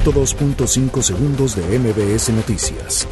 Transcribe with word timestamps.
102.5 0.00 1.02
segundos 1.02 1.54
de 1.54 1.78
MBS 1.78 2.30
Noticias. 2.30 3.06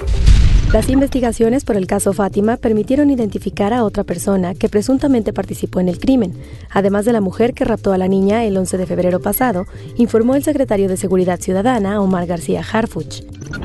Las 0.72 0.88
investigaciones 0.88 1.64
por 1.64 1.76
el 1.76 1.86
caso 1.86 2.14
Fátima 2.14 2.56
permitieron 2.56 3.10
identificar 3.10 3.74
a 3.74 3.84
otra 3.84 4.02
persona 4.02 4.54
que 4.54 4.70
presuntamente 4.70 5.34
participó 5.34 5.80
en 5.80 5.90
el 5.90 5.98
crimen, 5.98 6.32
además 6.70 7.04
de 7.04 7.12
la 7.12 7.20
mujer 7.20 7.52
que 7.52 7.66
raptó 7.66 7.92
a 7.92 7.98
la 7.98 8.08
niña 8.08 8.44
el 8.44 8.56
11 8.56 8.78
de 8.78 8.86
febrero 8.86 9.20
pasado, 9.20 9.66
informó 9.96 10.36
el 10.36 10.42
secretario 10.42 10.88
de 10.88 10.96
Seguridad 10.96 11.38
Ciudadana, 11.38 12.00
Omar 12.00 12.26
García 12.26 12.62
Harfuch. 12.62 13.24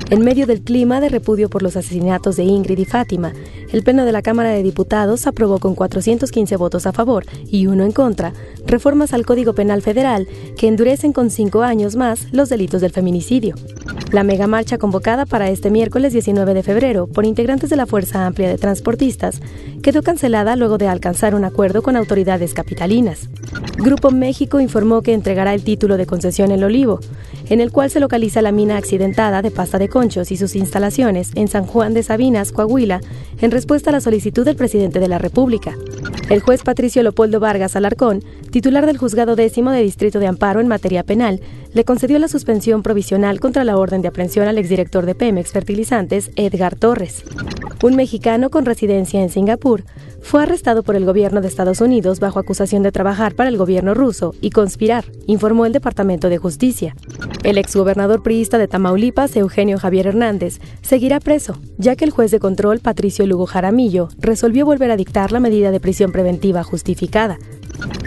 En 0.10 0.24
medio 0.24 0.46
del 0.46 0.62
clima 0.62 1.00
de 1.02 1.10
repudio 1.10 1.50
por 1.50 1.64
los 1.64 1.76
asesinatos 1.76 2.36
de 2.36 2.44
Ingrid 2.44 2.78
y 2.78 2.86
Fátima, 2.86 3.34
el 3.72 3.84
Pleno 3.84 4.06
de 4.06 4.12
la 4.12 4.22
Cámara 4.22 4.50
de 4.50 4.64
Diputados 4.64 5.28
aprobó 5.28 5.60
con 5.60 5.76
415 5.76 6.56
votos 6.58 6.86
a 6.86 6.94
favor 6.94 7.26
y 7.50 7.68
uno 7.68 7.84
en 7.84 7.92
contra 7.92 8.34
reformas 8.66 9.14
al 9.14 9.26
Código 9.26 9.54
Penal 9.54 9.82
Federal 9.82 10.28
que 10.58 10.68
endurecen 10.68 11.12
con 11.12 11.30
cinco 11.30 11.64
años 11.64 11.96
más 11.96 12.32
los 12.32 12.50
delitos 12.50 12.82
del 12.82 12.92
feminicidio. 12.92 13.56
La 14.12 14.24
mega 14.24 14.48
marcha 14.48 14.78
convocada 14.78 15.26
para 15.26 15.50
este 15.50 15.72
miércoles 15.72 16.14
19 16.14 16.54
de 16.54 16.64
febrero 16.64 17.08
por 17.08 17.26
integrantes 17.26 17.70
de 17.70 17.76
la 17.76 17.86
Fuerza 17.86 18.26
Amplia 18.26 18.48
de 18.48 18.58
Transportistas 18.58 19.42
quedó 19.82 20.04
cancelada 20.04 20.56
luego 20.56 20.78
de 20.78 20.88
alcanzar 20.88 21.36
un 21.36 21.44
acuerdo 21.44 21.82
con 21.82 21.96
autoridades 21.96 22.54
capitalinas. 22.54 23.30
Grupo 23.78 24.10
México 24.10 24.62
informó 24.62 25.02
que 25.02 25.14
entregará 25.14 25.54
el 25.54 25.64
título 25.64 25.98
de 25.98 26.06
concesión 26.06 26.52
El 26.52 26.64
Olivo, 26.64 27.02
en 27.50 27.60
el 27.60 27.72
cual 27.72 27.90
se 27.90 28.00
localiza 28.00 28.42
la 28.42 28.54
mina 28.54 28.78
accidentada 28.78 29.42
de 29.42 29.52
pasta 29.52 29.78
de 29.78 29.90
conchos 29.90 30.32
y 30.32 30.38
sus 30.38 30.56
instalaciones 30.56 31.32
en 31.36 31.50
San 31.50 31.66
Juan 31.66 31.94
de 31.94 32.02
Sabinas, 32.02 32.52
Coahuila, 32.52 33.02
en 33.42 33.52
respuesta 33.52 33.90
a 33.90 33.94
la 33.94 34.02
solicitud 34.02 34.46
del 34.46 34.56
presidente 34.56 35.00
de 35.00 35.10
la 35.10 35.18
República. 35.18 35.76
El 36.30 36.40
juez 36.40 36.64
Patricio 36.64 37.04
Leopoldo 37.04 37.40
Vargas 37.40 37.76
Alarcón, 37.76 38.24
titular 38.56 38.86
del 38.86 38.98
Juzgado 38.98 39.36
Décimo 39.36 39.72
de 39.72 39.82
Distrito 39.82 40.20
de 40.20 40.28
Amparo 40.28 40.62
en 40.62 40.70
materia 40.70 41.04
penal, 41.04 41.42
le 41.74 41.84
concedió 41.84 42.20
la 42.20 42.30
suspensión 42.30 42.84
provisional 42.84 43.42
contra 43.42 43.66
la 43.66 43.76
orden 43.76 44.02
de 44.02 44.08
aprehensión 44.08 44.48
al 44.48 44.58
exdirector 44.58 45.06
de 45.06 45.14
Pemex 45.14 45.52
Fertilizantes, 45.52 46.32
Edgar 46.38 46.78
Torres. 46.78 47.26
Un 47.84 47.98
mexicano 47.98 48.50
con 48.50 48.64
residencia 48.64 49.22
en 49.22 49.30
Singapur 49.30 49.84
fue 50.22 50.42
arrestado 50.42 50.84
por 50.84 50.96
el 50.96 51.04
gobierno 51.04 51.42
de 51.42 51.50
Estados 51.50 51.82
Unidos 51.82 52.22
bajo 52.22 52.40
acusación 52.40 52.82
de 52.82 52.94
trabajar 52.94 53.36
para 53.36 53.50
el 53.50 53.58
gobierno 53.58 53.94
ruso 53.94 54.34
y 54.40 54.52
conspirar, 54.52 55.04
informó 55.28 55.66
el 55.66 55.74
Departamento 55.74 56.30
de 56.30 56.38
Justicia. 56.38 56.96
El 57.44 57.58
exgobernador 57.58 58.24
priista 58.24 58.58
de 58.58 58.70
Tamaulipas, 58.70 59.36
Eugenio 59.36 59.78
Javier 59.78 60.08
Hernández, 60.08 60.62
seguirá 60.82 61.20
preso, 61.20 61.60
ya 61.78 61.98
que 61.98 62.06
el 62.06 62.12
juez 62.12 62.32
de 62.32 62.40
control, 62.40 62.80
Patricio 62.80 63.28
Lugo 63.28 63.48
Jaramillo, 63.48 64.08
resolvió 64.18 64.66
volver 64.66 64.92
a 64.92 64.98
dictar 64.98 65.34
la 65.34 65.42
medida 65.42 65.72
de 65.72 65.82
prisión 65.82 66.14
preventiva 66.14 66.64
justificada. 66.64 67.38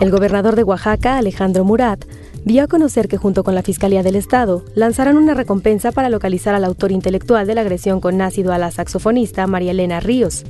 El 0.00 0.10
gobernador 0.10 0.56
de 0.56 0.62
Oaxaca, 0.62 1.18
Alejandro 1.18 1.64
Murat, 1.64 2.04
dio 2.44 2.62
a 2.62 2.68
conocer 2.68 3.08
que 3.08 3.16
junto 3.16 3.44
con 3.44 3.54
la 3.54 3.62
Fiscalía 3.62 4.02
del 4.02 4.16
Estado 4.16 4.64
lanzarán 4.74 5.16
una 5.16 5.34
recompensa 5.34 5.92
para 5.92 6.08
localizar 6.08 6.54
al 6.54 6.64
autor 6.64 6.92
intelectual 6.92 7.46
de 7.46 7.54
la 7.54 7.62
agresión 7.62 8.00
con 8.00 8.20
ácido 8.20 8.52
a 8.52 8.58
la 8.58 8.70
saxofonista 8.70 9.46
María 9.46 9.72
Elena 9.72 10.00
Ríos. 10.00 10.44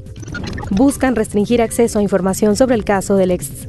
Buscan 0.70 1.16
restringir 1.16 1.62
acceso 1.62 1.98
a 1.98 2.02
información 2.02 2.56
sobre 2.56 2.74
el 2.74 2.84
caso 2.84 3.16
del 3.16 3.30
ex 3.30 3.68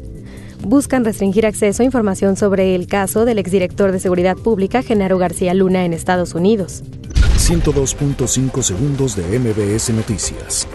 buscan 0.61 1.05
restringir 1.05 1.45
acceso 1.45 1.83
a 1.83 1.85
información 1.85 2.35
sobre 2.35 2.75
el 2.75 2.87
caso 2.87 3.25
del 3.25 3.39
exdirector 3.39 3.91
de 3.91 3.99
Seguridad 3.99 4.35
Pública, 4.35 4.83
Genaro 4.83 5.17
García 5.17 5.53
Luna, 5.53 5.85
en 5.85 5.93
Estados 5.93 6.33
Unidos. 6.35 6.83
102.5 7.37 8.61
segundos 8.61 9.15
de 9.15 9.39
MBS 9.39 9.91
Noticias. 9.91 10.67